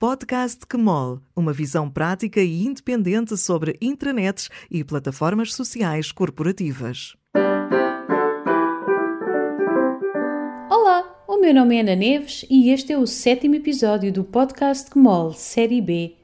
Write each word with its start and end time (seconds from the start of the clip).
Podcast 0.00 0.64
Quemol, 0.64 1.18
uma 1.34 1.52
visão 1.52 1.90
prática 1.90 2.40
e 2.40 2.64
independente 2.64 3.36
sobre 3.36 3.76
intranets 3.82 4.48
e 4.70 4.84
plataformas 4.84 5.52
sociais 5.52 6.12
corporativas. 6.12 7.16
Olá, 10.70 11.24
o 11.26 11.40
meu 11.40 11.52
nome 11.52 11.74
é 11.74 11.80
Ana 11.80 11.96
Neves 11.96 12.46
e 12.48 12.70
este 12.70 12.92
é 12.92 12.96
o 12.96 13.08
sétimo 13.08 13.56
episódio 13.56 14.12
do 14.12 14.22
Podcast 14.22 14.88
Quemol, 14.88 15.32
Série 15.32 15.80
B. 15.80 16.14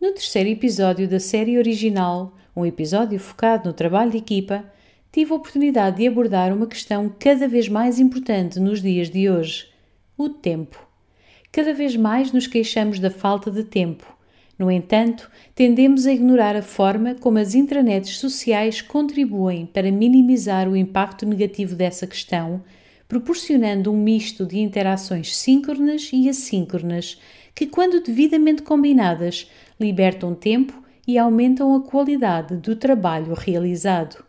No 0.00 0.12
terceiro 0.12 0.48
episódio 0.48 1.06
da 1.06 1.20
série 1.20 1.58
original, 1.58 2.34
um 2.56 2.64
episódio 2.64 3.20
focado 3.20 3.68
no 3.68 3.74
trabalho 3.74 4.12
de 4.12 4.16
equipa, 4.16 4.64
tive 5.12 5.30
a 5.30 5.36
oportunidade 5.36 5.98
de 5.98 6.08
abordar 6.08 6.54
uma 6.54 6.66
questão 6.66 7.14
cada 7.18 7.46
vez 7.46 7.68
mais 7.68 7.98
importante 7.98 8.58
nos 8.58 8.80
dias 8.80 9.10
de 9.10 9.28
hoje: 9.28 9.68
o 10.16 10.30
tempo. 10.30 10.93
Cada 11.54 11.72
vez 11.72 11.94
mais 11.94 12.32
nos 12.32 12.48
queixamos 12.48 12.98
da 12.98 13.12
falta 13.12 13.48
de 13.48 13.62
tempo. 13.62 14.04
No 14.58 14.68
entanto, 14.72 15.30
tendemos 15.54 16.04
a 16.04 16.12
ignorar 16.12 16.56
a 16.56 16.62
forma 16.62 17.14
como 17.14 17.38
as 17.38 17.54
intranets 17.54 18.18
sociais 18.18 18.82
contribuem 18.82 19.64
para 19.64 19.92
minimizar 19.92 20.68
o 20.68 20.76
impacto 20.76 21.24
negativo 21.24 21.76
dessa 21.76 22.08
questão, 22.08 22.60
proporcionando 23.06 23.92
um 23.92 23.96
misto 23.96 24.44
de 24.44 24.58
interações 24.58 25.36
síncronas 25.36 26.10
e 26.12 26.28
assíncronas 26.28 27.20
que, 27.54 27.68
quando 27.68 28.02
devidamente 28.02 28.62
combinadas, 28.62 29.48
libertam 29.78 30.34
tempo 30.34 30.82
e 31.06 31.16
aumentam 31.16 31.72
a 31.76 31.82
qualidade 31.82 32.56
do 32.56 32.74
trabalho 32.74 33.32
realizado. 33.32 34.24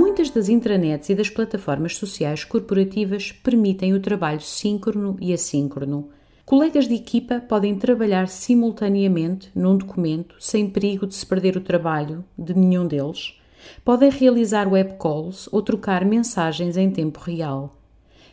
Muitas 0.00 0.30
das 0.30 0.48
intranets 0.48 1.10
e 1.10 1.14
das 1.14 1.28
plataformas 1.28 1.94
sociais 1.94 2.42
corporativas 2.42 3.32
permitem 3.32 3.92
o 3.92 4.00
trabalho 4.00 4.40
síncrono 4.40 5.14
e 5.20 5.30
assíncrono. 5.30 6.08
Colegas 6.46 6.88
de 6.88 6.94
equipa 6.94 7.38
podem 7.38 7.74
trabalhar 7.74 8.26
simultaneamente 8.26 9.50
num 9.54 9.76
documento 9.76 10.36
sem 10.40 10.70
perigo 10.70 11.06
de 11.06 11.14
se 11.14 11.26
perder 11.26 11.58
o 11.58 11.60
trabalho 11.60 12.24
de 12.38 12.56
nenhum 12.56 12.86
deles. 12.86 13.38
Podem 13.84 14.08
realizar 14.08 14.66
web 14.72 14.94
calls 14.98 15.50
ou 15.52 15.60
trocar 15.60 16.02
mensagens 16.02 16.78
em 16.78 16.90
tempo 16.90 17.20
real. 17.20 17.76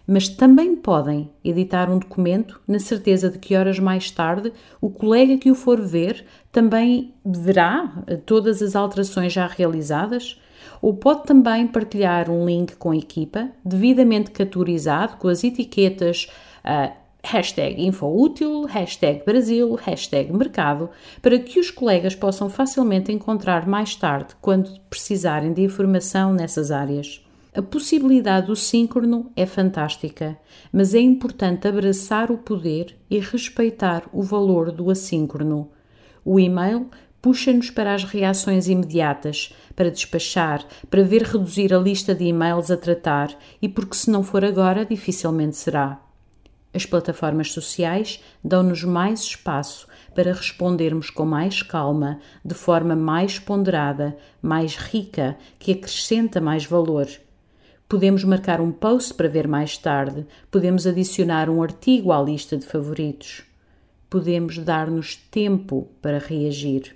Mas 0.08 0.30
também 0.30 0.73
podem 0.73 1.30
editar 1.44 1.92
um 1.92 2.00
documento 2.00 2.62
na 2.66 2.80
certeza 2.80 3.30
de 3.30 3.40
que 3.40 3.58
horas 3.58 3.78
mais 3.78 4.10
tarde 4.10 4.54
o 4.80 4.90
colega 4.90 5.38
que 5.38 5.52
o 5.52 5.56
for 5.56 5.82
ver 5.82 6.23
também 6.50 7.14
verá 7.26 8.06
todas 8.26 8.62
as 8.62 8.73
alterações 8.73 9.34
já 9.34 9.45
realizadas 9.45 10.40
ou 10.81 10.94
pode 10.94 11.23
também 11.23 11.67
partilhar 11.67 12.30
um 12.30 12.45
link 12.45 12.75
com 12.75 12.92
a 12.92 12.97
equipa, 12.97 13.50
devidamente 13.64 14.31
categorizado 14.31 15.17
com 15.17 15.28
as 15.28 15.44
etiquetas 15.44 16.28
uh, 16.64 16.92
hashtag 17.23 17.86
infoútil, 17.86 18.64
hashtag 18.64 19.23
Brasil, 19.25 19.75
hashtag 19.75 20.31
mercado, 20.31 20.89
para 21.22 21.38
que 21.38 21.59
os 21.59 21.70
colegas 21.70 22.16
possam 22.16 22.50
facilmente 22.50 23.11
encontrar 23.11 23.67
mais 23.67 23.95
tarde 23.95 24.36
quando 24.42 24.80
precisarem 24.89 25.52
de 25.52 25.61
informação 25.61 26.33
nessas 26.33 26.72
áreas. 26.72 27.22
A 27.53 27.61
possibilidade 27.61 28.48
do 28.48 28.55
síncrono 28.55 29.31
é 29.36 29.45
fantástica, 29.45 30.38
mas 30.72 30.94
é 30.94 31.00
importante 31.00 31.67
abraçar 31.67 32.31
o 32.31 32.38
poder 32.38 32.95
e 33.09 33.20
respeitar 33.20 34.03
o 34.14 34.22
valor 34.22 34.72
do 34.72 34.92
assíncrono. 34.92 35.72
O 36.23 36.39
e-mail 36.39 36.88
puxa-nos 37.28 37.70
para 37.70 37.94
as 37.94 38.06
reações 38.06 38.70
imediatas, 38.70 39.53
para 39.75 39.92
despachar, 39.92 40.66
para 40.89 41.03
ver 41.03 41.23
reduzir 41.23 41.73
a 41.73 41.78
lista 41.78 42.16
de 42.16 42.23
e-mails 42.23 42.72
a 42.72 42.78
tratar 42.78 43.38
e 43.61 43.67
porque, 43.67 43.97
se 43.97 44.09
não 44.09 44.23
for 44.23 44.45
agora, 44.45 44.86
dificilmente 44.86 45.58
será. 45.58 46.00
As 46.73 46.86
plataformas 46.86 47.52
sociais 47.52 48.23
dão-nos 48.42 48.86
mais 48.86 49.23
espaço 49.23 49.89
para 50.16 50.31
respondermos 50.31 51.09
com 51.09 51.25
mais 51.25 51.61
calma, 51.61 52.22
de 52.45 52.53
forma 52.53 52.95
mais 52.95 53.38
ponderada, 53.38 54.16
mais 54.42 54.78
rica, 54.78 55.38
que 55.59 55.73
acrescenta 55.73 56.39
mais 56.39 56.66
valor. 56.66 57.08
Podemos 57.89 58.23
marcar 58.23 58.61
um 58.61 58.71
post 58.71 59.14
para 59.16 59.27
ver 59.27 59.49
mais 59.49 59.77
tarde, 59.77 60.26
podemos 60.49 60.87
adicionar 60.87 61.49
um 61.49 61.61
artigo 61.61 62.14
à 62.14 62.21
lista 62.21 62.55
de 62.55 62.66
favoritos. 62.66 63.43
Podemos 64.10 64.58
dar-nos 64.58 65.17
tempo 65.17 65.89
para 66.02 66.20
reagir. 66.20 66.95